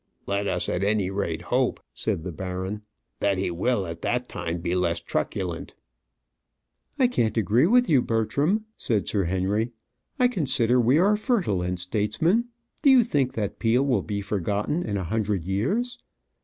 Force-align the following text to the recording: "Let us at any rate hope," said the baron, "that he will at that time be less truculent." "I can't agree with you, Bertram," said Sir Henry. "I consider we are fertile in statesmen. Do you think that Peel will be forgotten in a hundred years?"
"Let 0.25 0.47
us 0.47 0.67
at 0.67 0.83
any 0.83 1.11
rate 1.11 1.43
hope," 1.43 1.79
said 1.93 2.23
the 2.23 2.31
baron, 2.31 2.81
"that 3.19 3.37
he 3.37 3.51
will 3.51 3.85
at 3.85 4.01
that 4.01 4.27
time 4.27 4.57
be 4.59 4.73
less 4.73 4.99
truculent." 4.99 5.75
"I 6.97 7.07
can't 7.07 7.37
agree 7.37 7.67
with 7.67 7.87
you, 7.87 8.01
Bertram," 8.01 8.65
said 8.75 9.07
Sir 9.07 9.25
Henry. 9.25 9.73
"I 10.17 10.27
consider 10.27 10.79
we 10.79 10.97
are 10.97 11.15
fertile 11.15 11.61
in 11.61 11.77
statesmen. 11.77 12.45
Do 12.81 12.89
you 12.89 13.03
think 13.03 13.33
that 13.33 13.59
Peel 13.59 13.85
will 13.85 14.01
be 14.01 14.21
forgotten 14.21 14.81
in 14.81 14.97
a 14.97 15.03
hundred 15.03 15.43
years?" 15.43 15.99